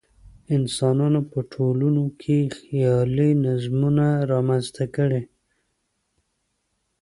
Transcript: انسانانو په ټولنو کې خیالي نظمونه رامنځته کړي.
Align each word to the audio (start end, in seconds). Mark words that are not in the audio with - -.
انسانانو 0.57 1.21
په 1.31 1.39
ټولنو 1.53 2.03
کې 2.21 2.37
خیالي 2.57 3.29
نظمونه 3.45 4.07
رامنځته 4.31 4.85
کړي. 4.95 5.21